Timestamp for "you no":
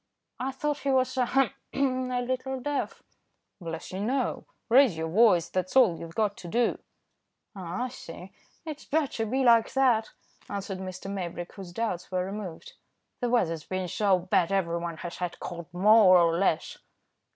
3.91-4.47